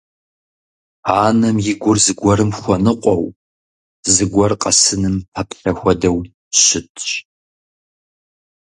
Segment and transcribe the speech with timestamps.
[1.23, 3.25] Анэм и гур зыгуэрым хуэныкъуэу,
[4.13, 6.17] зыгуэр къэсыным пэплъэ хуэдэу
[6.61, 7.07] щытщ.